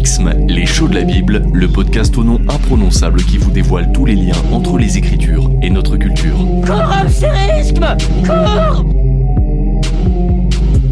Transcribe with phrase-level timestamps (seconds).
[0.00, 4.06] Exme, les shows de la Bible, le podcast au nom imprononçable qui vous dévoile tous
[4.06, 6.38] les liens entre les Écritures et notre culture.
[6.64, 6.94] Cours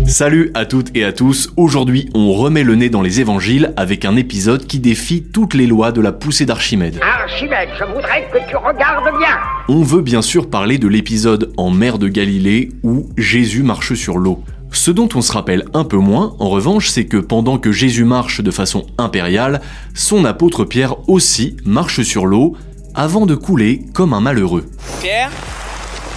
[0.07, 4.05] Salut à toutes et à tous, aujourd'hui on remet le nez dans les évangiles avec
[4.05, 7.01] un épisode qui défie toutes les lois de la poussée d'Archimède.
[7.01, 9.39] Archimède, je voudrais que tu regardes bien.
[9.69, 14.19] On veut bien sûr parler de l'épisode en mer de Galilée où Jésus marche sur
[14.19, 14.45] l'eau.
[14.71, 18.05] Ce dont on se rappelle un peu moins, en revanche, c'est que pendant que Jésus
[18.05, 19.61] marche de façon impériale,
[19.95, 22.57] son apôtre Pierre aussi marche sur l'eau
[22.95, 24.67] avant de couler comme un malheureux.
[25.01, 25.31] Pierre?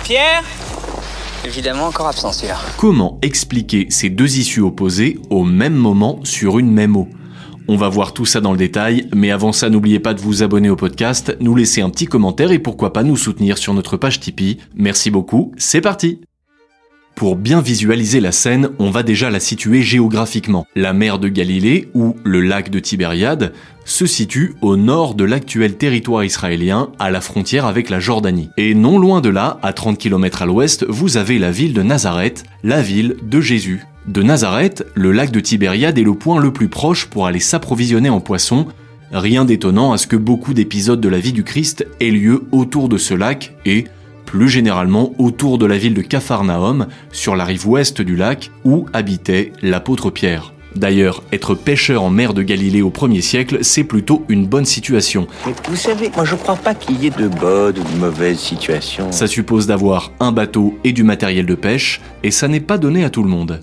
[0.04, 0.44] Pierre?
[1.45, 2.58] Évidemment encore absent celui-là.
[2.78, 7.08] Comment expliquer ces deux issues opposées au même moment sur une même eau?
[7.68, 10.44] On va voir tout ça dans le détail, mais avant ça, n'oubliez pas de vous
[10.44, 13.98] abonner au podcast, nous laisser un petit commentaire et pourquoi pas nous soutenir sur notre
[13.98, 14.58] page Tipeee.
[14.76, 16.22] Merci beaucoup, c'est parti
[17.16, 20.66] pour bien visualiser la scène, on va déjà la situer géographiquement.
[20.76, 23.53] La mer de Galilée, ou le lac de Tibériade,
[23.86, 28.50] se situe au nord de l'actuel territoire israélien, à la frontière avec la Jordanie.
[28.58, 31.84] Et non loin de là, à 30 km à l'ouest, vous avez la ville de
[31.84, 33.84] Nazareth, la ville de Jésus.
[34.08, 38.09] De Nazareth, le lac de Tibériade est le point le plus proche pour aller s'approvisionner
[38.09, 38.68] en poissons,
[39.12, 42.88] Rien d'étonnant à ce que beaucoup d'épisodes de la vie du Christ aient lieu autour
[42.88, 43.86] de ce lac et,
[44.25, 48.86] plus généralement autour de la ville de Capharnaüm, sur la rive ouest du lac, où
[48.94, 50.53] habitait l'apôtre Pierre.
[50.75, 55.28] D'ailleurs, être pêcheur en mer de Galilée au 1er siècle, c'est plutôt une bonne situation.
[55.45, 58.39] Mais vous savez, moi je crois pas qu'il y ait de bonnes ou de mauvaises
[58.39, 59.11] situations.
[59.11, 63.03] Ça suppose d'avoir un bateau et du matériel de pêche, et ça n'est pas donné
[63.03, 63.59] à tout le monde.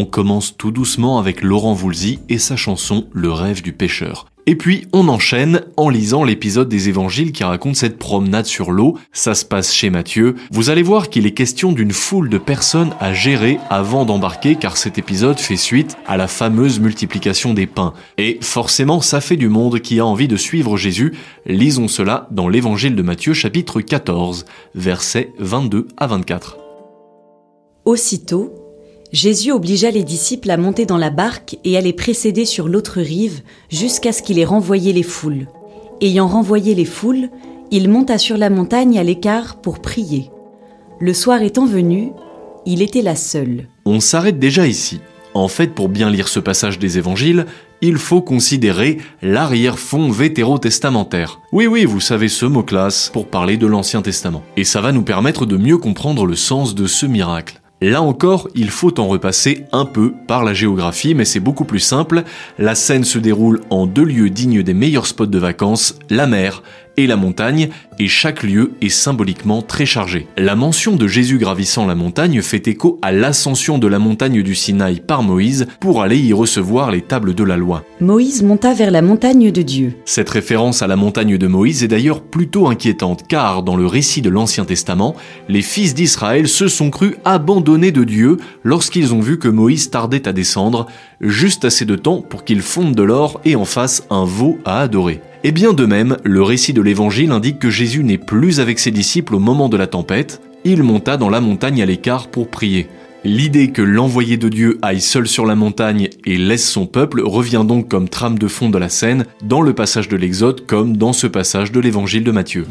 [0.00, 4.26] On commence tout doucement avec Laurent Voulzy et sa chanson Le rêve du pêcheur.
[4.46, 8.96] Et puis on enchaîne en lisant l'épisode des évangiles qui raconte cette promenade sur l'eau.
[9.12, 10.36] Ça se passe chez Matthieu.
[10.52, 14.76] Vous allez voir qu'il est question d'une foule de personnes à gérer avant d'embarquer car
[14.76, 17.92] cet épisode fait suite à la fameuse multiplication des pains.
[18.18, 21.16] Et forcément ça fait du monde qui a envie de suivre Jésus.
[21.44, 24.44] Lisons cela dans l'évangile de Matthieu chapitre 14
[24.76, 26.56] versets 22 à 24.
[27.84, 28.52] Aussitôt,
[29.12, 33.00] Jésus obligea les disciples à monter dans la barque et à les précéder sur l'autre
[33.00, 35.46] rive jusqu'à ce qu'il ait renvoyé les foules.
[36.00, 37.30] Ayant renvoyé les foules,
[37.70, 40.30] il monta sur la montagne à l'écart pour prier.
[41.00, 42.12] Le soir étant venu,
[42.66, 43.66] il était là seul.
[43.86, 45.00] On s'arrête déjà ici.
[45.34, 47.46] En fait, pour bien lire ce passage des évangiles,
[47.80, 51.40] il faut considérer l'arrière-fond vétérotestamentaire.
[51.52, 54.42] Oui, oui, vous savez ce mot classe pour parler de l'Ancien Testament.
[54.56, 57.57] Et ça va nous permettre de mieux comprendre le sens de ce miracle.
[57.80, 61.78] Là encore, il faut en repasser un peu par la géographie, mais c'est beaucoup plus
[61.78, 62.24] simple.
[62.58, 66.64] La scène se déroule en deux lieux dignes des meilleurs spots de vacances, la mer
[66.98, 67.68] et la montagne,
[68.00, 70.26] et chaque lieu est symboliquement très chargé.
[70.36, 74.56] La mention de Jésus gravissant la montagne fait écho à l'ascension de la montagne du
[74.56, 77.84] Sinaï par Moïse pour aller y recevoir les tables de la loi.
[78.00, 79.94] Moïse monta vers la montagne de Dieu.
[80.04, 84.20] Cette référence à la montagne de Moïse est d'ailleurs plutôt inquiétante car dans le récit
[84.20, 85.14] de l'Ancien Testament,
[85.48, 90.26] les fils d'Israël se sont crus abandonnés de Dieu lorsqu'ils ont vu que Moïse tardait
[90.26, 90.86] à descendre,
[91.20, 94.80] juste assez de temps pour qu'ils fondent de l'or et en fassent un veau à
[94.80, 95.20] adorer.
[95.44, 98.90] Et bien de même, le récit de l'évangile indique que Jésus n'est plus avec ses
[98.90, 102.88] disciples au moment de la tempête, il monta dans la montagne à l'écart pour prier.
[103.24, 107.64] L'idée que l'envoyé de Dieu aille seul sur la montagne et laisse son peuple revient
[107.66, 111.12] donc comme trame de fond de la scène dans le passage de l'Exode comme dans
[111.12, 112.66] ce passage de l'évangile de Matthieu.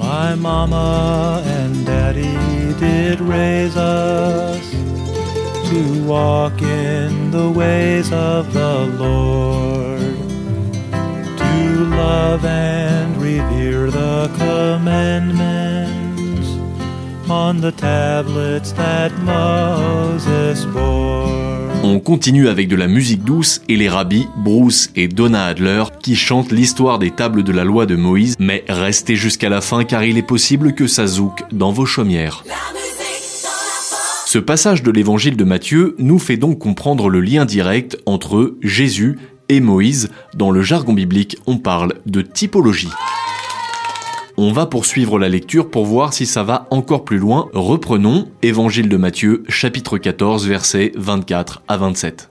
[11.97, 15.97] Love and revere the commandments
[17.30, 21.48] on the tablets that Moses bore.
[21.83, 26.16] On continue avec de la musique douce et les rabbis Bruce et Donna Adler qui
[26.16, 30.04] chantent l'histoire des tables de la loi de Moïse, mais restez jusqu'à la fin car
[30.04, 32.44] il est possible que ça zouk dans vos chaumières.
[34.25, 39.18] Ce passage de l'évangile de Matthieu nous fait donc comprendre le lien direct entre Jésus
[39.49, 42.89] et Moïse, dans le jargon biblique, on parle de typologie.
[44.38, 47.49] On va poursuivre la lecture pour voir si ça va encore plus loin.
[47.53, 52.29] Reprenons Évangile de Matthieu, chapitre 14, versets 24 à 27.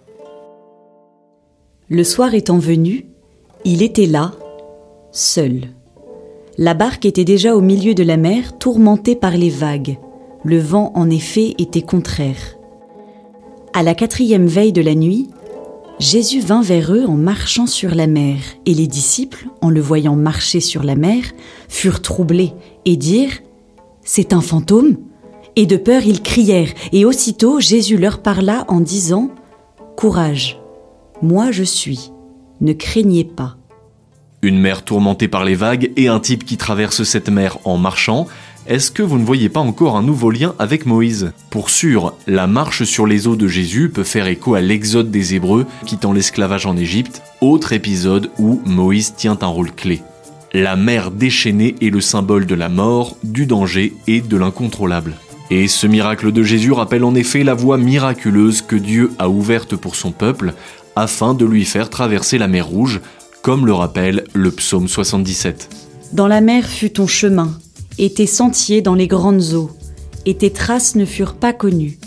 [1.89, 3.07] Le soir étant venu,
[3.65, 4.33] il était là,
[5.11, 5.63] seul.
[6.59, 9.99] La barque était déjà au milieu de la mer, tourmentée par les vagues.
[10.45, 12.57] Le vent, en effet, était contraire.
[13.75, 15.29] À la quatrième veille de la nuit,
[15.99, 20.15] Jésus vint vers eux en marchant sur la mer, et les disciples, en le voyant
[20.15, 21.25] marcher sur la mer,
[21.69, 22.53] furent troublés
[22.85, 23.41] et dirent
[24.05, 24.99] C'est un fantôme
[25.57, 29.31] Et de peur ils crièrent, et aussitôt Jésus leur parla en disant
[29.97, 30.61] Courage,
[31.23, 32.13] moi je suis,
[32.61, 33.57] ne craignez pas.
[34.43, 38.27] Une mer tourmentée par les vagues et un type qui traverse cette mer en marchant,
[38.69, 41.33] est-ce que vous ne voyez pas encore un nouveau lien avec Moïse?
[41.51, 45.35] Pour sûr, la marche sur les eaux de Jésus peut faire écho à l'exode des
[45.35, 50.03] Hébreux quittant l'esclavage en Égypte, autre épisode où Moïse tient un rôle clé.
[50.53, 55.15] La mer déchaînée est le symbole de la mort, du danger et de l'incontrôlable.
[55.51, 59.77] Et ce miracle de Jésus rappelle en effet la voie miraculeuse que Dieu a ouverte
[59.77, 60.55] pour son peuple
[60.97, 63.01] afin de lui faire traverser la mer Rouge,
[63.43, 65.69] comme le rappelle le psaume 77.
[66.13, 67.57] Dans la mer fut ton chemin,
[67.99, 69.71] et tes sentiers dans les grandes eaux,
[70.25, 71.99] et tes traces ne furent pas connues.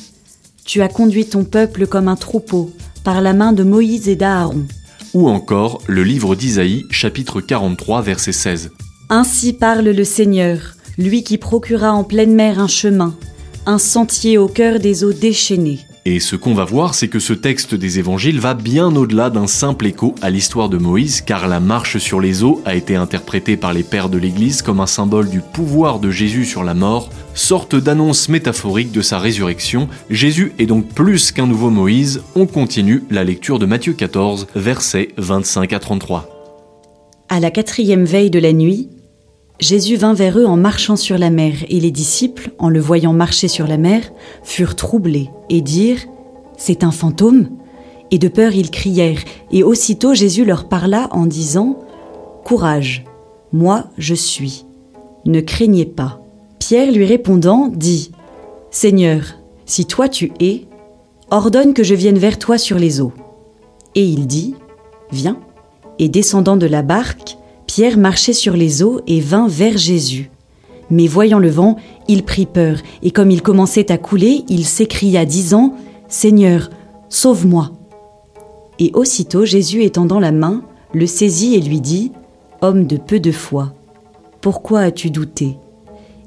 [0.65, 2.71] Tu as conduit ton peuple comme un troupeau,
[3.03, 4.65] par la main de Moïse et d'Aaron.
[5.13, 8.71] Ou encore le livre d'Isaïe, chapitre 43, verset 16.
[9.09, 13.15] Ainsi parle le Seigneur, lui qui procura en pleine mer un chemin,
[13.65, 15.80] un sentier au cœur des eaux déchaînées.
[16.11, 19.45] Et ce qu'on va voir, c'est que ce texte des évangiles va bien au-delà d'un
[19.45, 23.57] simple écho à l'histoire de Moïse, car la marche sur les eaux a été interprétée
[23.57, 27.11] par les pères de l'Église comme un symbole du pouvoir de Jésus sur la mort,
[27.35, 29.88] sorte d'annonce métaphorique de sa résurrection.
[30.09, 32.23] Jésus est donc plus qu'un nouveau Moïse.
[32.33, 36.27] On continue la lecture de Matthieu 14, versets 25 à 33.
[37.29, 38.89] À la quatrième veille de la nuit,
[39.59, 43.11] Jésus vint vers eux en marchant sur la mer, et les disciples, en le voyant
[43.11, 44.11] marcher sur la mer,
[44.41, 46.06] furent troublés et dirent
[46.57, 47.50] C'est un fantôme
[48.11, 49.21] Et de peur ils crièrent,
[49.51, 51.77] et aussitôt Jésus leur parla en disant
[52.45, 53.03] Courage,
[53.51, 54.65] moi je suis,
[55.25, 56.21] ne craignez pas.
[56.59, 58.11] Pierre lui répondant dit
[58.71, 59.35] Seigneur,
[59.65, 60.67] si toi tu es,
[61.31, 63.13] ordonne que je vienne vers toi sur les eaux.
[63.95, 64.56] Et il dit
[65.11, 65.38] Viens.
[66.01, 67.38] Et descendant de la barque,
[67.69, 70.31] Pierre marchait sur les eaux et vint vers Jésus.
[70.89, 71.75] Mais voyant le vent,
[72.07, 75.75] il prit peur, et comme il commençait à couler, il s'écria, disant,
[76.07, 76.71] Seigneur,
[77.10, 77.69] sauve-moi.
[78.80, 80.63] Et aussitôt Jésus étendant la main,
[80.95, 82.12] le saisit et lui dit,
[82.62, 83.71] Homme de peu de foi,
[84.42, 85.56] pourquoi as-tu douté?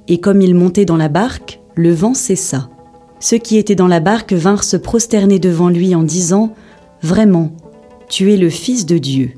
[0.07, 2.69] Et comme il montait dans la barque, le vent cessa.
[3.19, 6.55] Ceux qui étaient dans la barque vinrent se prosterner devant lui en disant,
[7.03, 7.51] Vraiment,
[8.09, 9.35] tu es le Fils de Dieu.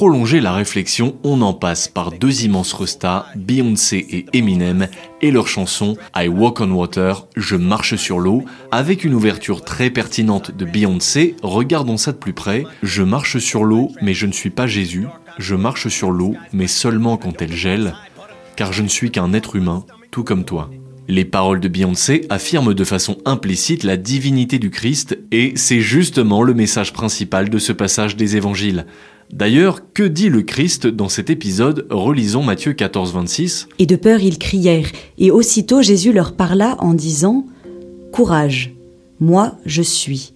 [0.00, 4.88] Prolonger la réflexion, on en passe par deux immenses restas, Beyoncé et Eminem,
[5.20, 9.90] et leur chanson I Walk on Water, Je marche sur l'eau, avec une ouverture très
[9.90, 14.32] pertinente de Beyoncé, regardons ça de plus près, Je marche sur l'eau, mais je ne
[14.32, 15.06] suis pas Jésus,
[15.36, 17.92] je marche sur l'eau, mais seulement quand elle gèle,
[18.56, 20.70] car je ne suis qu'un être humain, tout comme toi.
[21.10, 26.44] Les paroles de Beyoncé affirment de façon implicite la divinité du Christ et c'est justement
[26.44, 28.86] le message principal de ce passage des évangiles.
[29.32, 31.88] D'ailleurs, que dit le Christ dans cet épisode?
[31.90, 33.68] Relisons Matthieu 14, 26.
[33.80, 37.44] Et de peur ils crièrent, et aussitôt Jésus leur parla en disant
[38.12, 38.72] Courage,
[39.18, 40.32] moi je suis.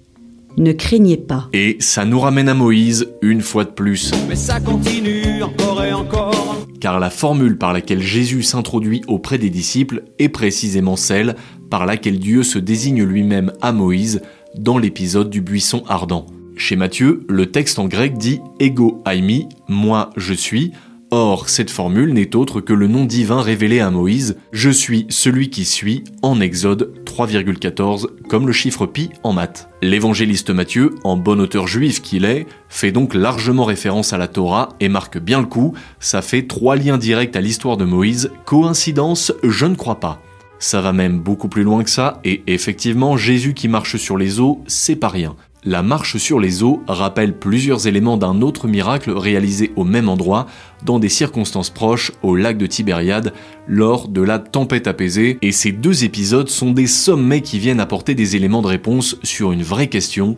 [0.57, 1.49] Ne craignez pas.
[1.53, 4.13] Et ça nous ramène à Moïse une fois de plus.
[4.29, 6.57] Mais ça continue encore et encore.
[6.81, 11.35] Car la formule par laquelle Jésus s'introduit auprès des disciples est précisément celle
[11.71, 14.23] par laquelle Dieu se désigne lui-même à Moïse
[14.57, 16.27] dans l'épisode du buisson ardent.
[16.57, 20.73] Chez Matthieu, le texte en grec dit ego aimi, moi je suis.
[21.17, 25.49] Or, cette formule n'est autre que le nom divin révélé à Moïse, je suis celui
[25.49, 29.69] qui suis, en Exode 3,14, comme le chiffre pi en maths.
[29.81, 34.71] L'évangéliste Matthieu, en bon auteur juif qu'il est, fait donc largement référence à la Torah
[34.81, 39.33] et marque bien le coup, ça fait trois liens directs à l'histoire de Moïse, coïncidence,
[39.45, 40.21] je ne crois pas.
[40.59, 44.41] Ça va même beaucoup plus loin que ça, et effectivement, Jésus qui marche sur les
[44.41, 45.37] eaux, c'est pas rien.
[45.67, 50.47] La marche sur les eaux rappelle plusieurs éléments d'un autre miracle réalisé au même endroit,
[50.85, 53.33] dans des circonstances proches, au lac de Tibériade,
[53.67, 58.15] lors de la tempête apaisée, et ces deux épisodes sont des sommets qui viennent apporter
[58.15, 60.37] des éléments de réponse sur une vraie question,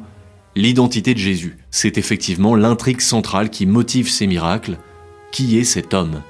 [0.54, 1.58] l'identité de Jésus.
[1.72, 4.78] C'est effectivement l'intrigue centrale qui motive ces miracles.
[5.32, 6.22] Qui est cet homme?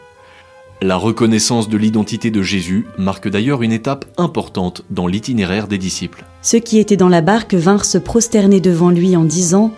[0.82, 6.24] La reconnaissance de l'identité de Jésus marque d'ailleurs une étape importante dans l'itinéraire des disciples.
[6.42, 9.72] Ceux qui étaient dans la barque vinrent se prosterner devant lui en disant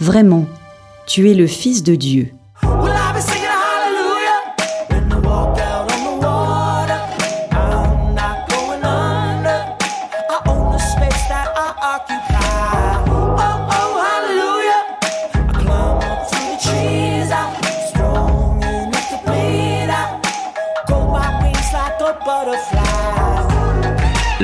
[0.00, 0.46] Vraiment,
[1.06, 2.32] tu es le Fils de Dieu.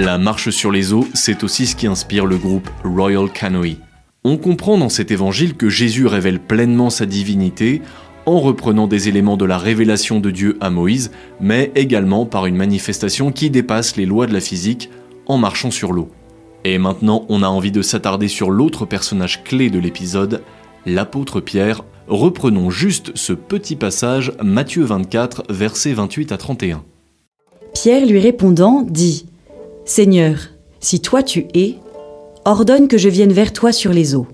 [0.00, 3.78] La marche sur les eaux, c'est aussi ce qui inspire le groupe Royal Canoe.
[4.22, 7.82] On comprend dans cet évangile que Jésus révèle pleinement sa divinité
[8.24, 12.54] en reprenant des éléments de la révélation de Dieu à Moïse, mais également par une
[12.54, 14.88] manifestation qui dépasse les lois de la physique
[15.26, 16.10] en marchant sur l'eau.
[16.62, 20.44] Et maintenant, on a envie de s'attarder sur l'autre personnage clé de l'épisode,
[20.86, 21.82] l'apôtre Pierre.
[22.06, 26.84] Reprenons juste ce petit passage, Matthieu 24, versets 28 à 31.
[27.74, 29.26] Pierre lui répondant dit
[29.88, 30.36] Seigneur,
[30.80, 31.76] si toi tu es,
[32.44, 34.26] ordonne que je vienne vers toi sur les eaux.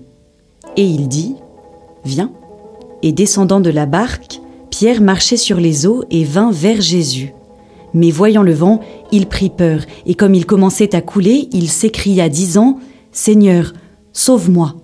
[0.75, 1.35] Et il dit
[2.03, 2.33] Viens.
[3.03, 7.33] Et descendant de la barque, Pierre marchait sur les eaux et vint vers Jésus.
[7.93, 8.81] Mais voyant le vent,
[9.13, 12.77] il prit peur, et comme il commençait à couler, il s'écria, disant
[13.13, 13.71] Seigneur,
[14.11, 14.75] sauve-moi.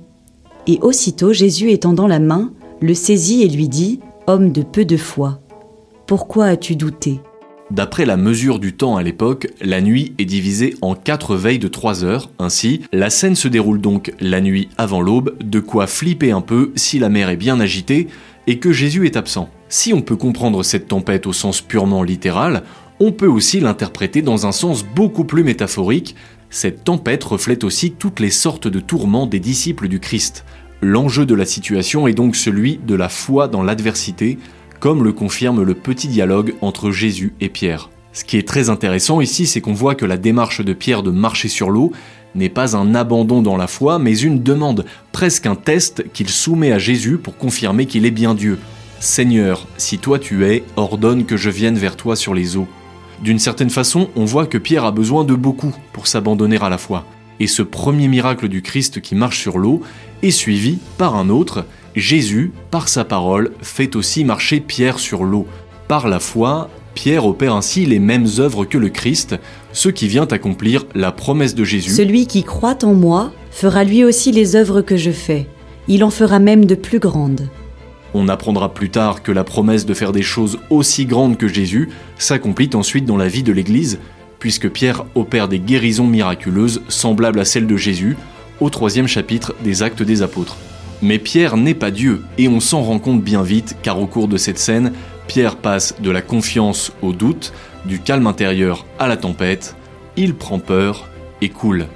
[0.67, 4.95] Et aussitôt Jésus étendant la main, le saisit et lui dit Homme de peu de
[4.95, 5.41] foi,
[6.07, 7.19] pourquoi as-tu douté?
[7.71, 11.69] D'après la mesure du temps à l'époque, la nuit est divisée en quatre veilles de
[11.69, 12.29] trois heures.
[12.37, 16.73] Ainsi, la scène se déroule donc la nuit avant l'aube, de quoi flipper un peu
[16.75, 18.09] si la mer est bien agitée
[18.45, 19.49] et que Jésus est absent.
[19.69, 22.63] Si on peut comprendre cette tempête au sens purement littéral,
[22.99, 26.17] on peut aussi l'interpréter dans un sens beaucoup plus métaphorique.
[26.49, 30.43] Cette tempête reflète aussi toutes les sortes de tourments des disciples du Christ.
[30.81, 34.39] L'enjeu de la situation est donc celui de la foi dans l'adversité,
[34.81, 37.91] comme le confirme le petit dialogue entre Jésus et Pierre.
[38.13, 41.11] Ce qui est très intéressant ici, c'est qu'on voit que la démarche de Pierre de
[41.11, 41.93] marcher sur l'eau
[42.33, 46.71] n'est pas un abandon dans la foi, mais une demande, presque un test qu'il soumet
[46.71, 48.57] à Jésus pour confirmer qu'il est bien Dieu.
[48.99, 52.67] Seigneur, si toi tu es, ordonne que je vienne vers toi sur les eaux.
[53.23, 56.79] D'une certaine façon, on voit que Pierre a besoin de beaucoup pour s'abandonner à la
[56.79, 57.05] foi.
[57.39, 59.83] Et ce premier miracle du Christ qui marche sur l'eau
[60.23, 65.45] est suivi par un autre, Jésus, par sa parole, fait aussi marcher Pierre sur l'eau.
[65.87, 69.35] Par la foi, Pierre opère ainsi les mêmes œuvres que le Christ,
[69.73, 71.91] ce qui vient accomplir la promesse de Jésus.
[71.91, 75.47] Celui qui croit en moi fera lui aussi les œuvres que je fais.
[75.87, 77.47] Il en fera même de plus grandes.
[78.13, 81.89] On apprendra plus tard que la promesse de faire des choses aussi grandes que Jésus
[82.17, 83.99] s'accomplit ensuite dans la vie de l'Église,
[84.39, 88.17] puisque Pierre opère des guérisons miraculeuses semblables à celles de Jésus
[88.59, 90.57] au troisième chapitre des Actes des Apôtres.
[91.01, 94.27] Mais Pierre n'est pas Dieu, et on s'en rend compte bien vite, car au cours
[94.27, 94.93] de cette scène,
[95.27, 97.53] Pierre passe de la confiance au doute,
[97.85, 99.75] du calme intérieur à la tempête,
[100.17, 101.07] il prend peur
[101.41, 101.87] et coule.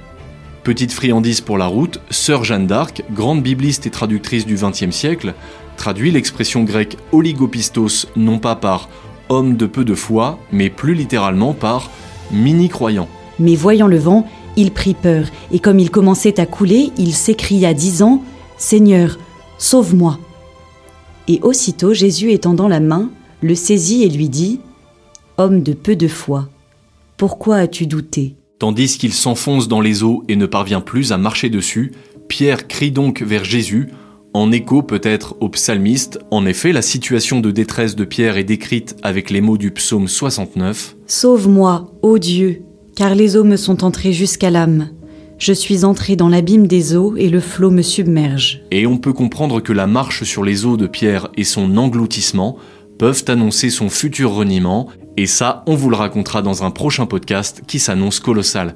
[0.64, 5.34] Petite friandise pour la route, sœur Jeanne d'Arc, grande bibliste et traductrice du XXe siècle,
[5.76, 8.88] traduit l'expression grecque oligopistos non pas par
[9.28, 11.90] homme de peu de foi, mais plus littéralement par
[12.32, 13.08] mini-croyant.
[13.38, 17.74] Mais voyant le vent, il prit peur, et comme il commençait à couler, il s'écria
[17.74, 18.22] disant
[18.58, 19.18] Seigneur,
[19.58, 20.18] sauve-moi.
[21.28, 23.10] Et aussitôt Jésus étendant la main,
[23.42, 24.60] le saisit et lui dit
[25.38, 26.48] Homme de peu de foi,
[27.16, 28.36] pourquoi as-tu douté?
[28.58, 31.92] Tandis qu'il s'enfonce dans les eaux et ne parvient plus à marcher dessus,
[32.28, 33.90] Pierre crie donc vers Jésus,
[34.32, 36.18] en écho peut-être au psalmiste.
[36.30, 40.08] En effet, la situation de détresse de Pierre est décrite avec les mots du psaume
[40.08, 40.96] 69.
[41.06, 42.62] Sauve-moi, ô Dieu,
[42.94, 44.90] car les eaux me sont entrées jusqu'à l'âme.
[45.38, 48.62] Je suis entré dans l'abîme des eaux et le flot me submerge.
[48.70, 52.56] Et on peut comprendre que la marche sur les eaux de Pierre et son engloutissement
[52.98, 54.88] peuvent annoncer son futur reniement,
[55.18, 58.74] et ça, on vous le racontera dans un prochain podcast qui s'annonce colossal.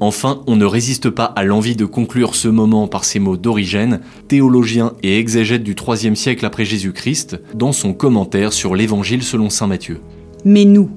[0.00, 4.00] Enfin, on ne résiste pas à l'envie de conclure ce moment par ces mots d'origine,
[4.26, 9.68] théologien et exégète du IIIe siècle après Jésus-Christ, dans son commentaire sur l'Évangile selon Saint
[9.68, 10.00] Matthieu.
[10.44, 10.90] Mais nous,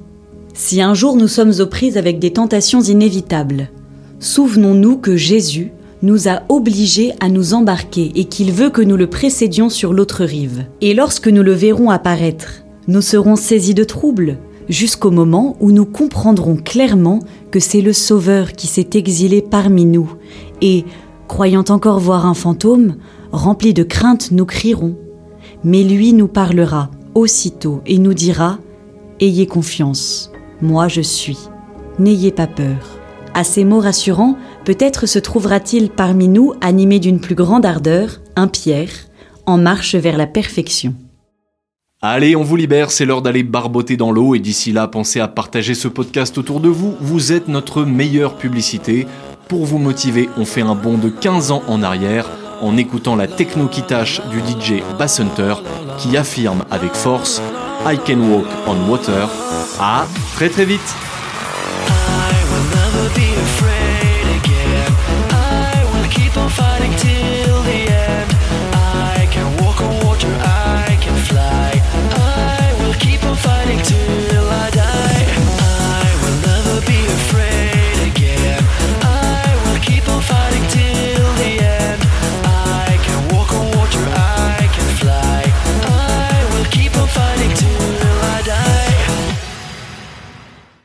[0.55, 3.69] si un jour nous sommes aux prises avec des tentations inévitables,
[4.19, 5.71] souvenons-nous que Jésus
[6.01, 10.23] nous a obligés à nous embarquer et qu'il veut que nous le précédions sur l'autre
[10.23, 10.65] rive.
[10.81, 14.37] Et lorsque nous le verrons apparaître, nous serons saisis de troubles,
[14.69, 17.19] jusqu'au moment où nous comprendrons clairement
[17.51, 20.13] que c'est le Sauveur qui s'est exilé parmi nous,
[20.61, 20.85] et,
[21.27, 22.95] croyant encore voir un fantôme,
[23.31, 24.95] remplis de crainte, nous crierons.
[25.63, 28.59] Mais lui nous parlera aussitôt et nous dira
[29.19, 30.31] Ayez confiance,
[30.61, 31.39] moi je suis,
[31.97, 32.96] n'ayez pas peur.
[33.37, 38.47] À ces mots rassurants, peut-être se trouvera-t-il parmi nous, animé d'une plus grande ardeur, un
[38.47, 38.89] Pierre,
[39.45, 40.95] en marche vers la perfection.
[42.01, 45.27] Allez, on vous libère, c'est l'heure d'aller barboter dans l'eau et d'ici là, pensez à
[45.27, 46.95] partager ce podcast autour de vous.
[46.99, 49.05] Vous êtes notre meilleure publicité.
[49.47, 52.27] Pour vous motiver, on fait un bond de 15 ans en arrière
[52.63, 55.53] en écoutant la techno qui du DJ Bass Hunter
[55.99, 57.39] qui affirme avec force
[57.85, 59.29] I can walk on water.
[59.79, 61.06] À très très vite